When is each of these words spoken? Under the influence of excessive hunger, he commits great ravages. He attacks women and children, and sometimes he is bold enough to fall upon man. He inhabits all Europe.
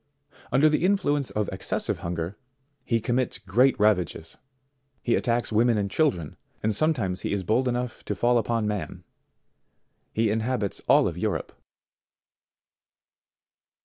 Under 0.51 0.67
the 0.67 0.83
influence 0.83 1.29
of 1.29 1.47
excessive 1.49 1.99
hunger, 1.99 2.35
he 2.83 2.99
commits 2.99 3.37
great 3.37 3.79
ravages. 3.79 4.35
He 5.03 5.13
attacks 5.15 5.51
women 5.51 5.77
and 5.77 5.91
children, 5.91 6.37
and 6.63 6.73
sometimes 6.73 7.21
he 7.21 7.31
is 7.31 7.43
bold 7.43 7.67
enough 7.67 8.03
to 8.05 8.15
fall 8.15 8.39
upon 8.39 8.67
man. 8.67 9.03
He 10.11 10.31
inhabits 10.31 10.81
all 10.87 11.15
Europe. 11.15 11.53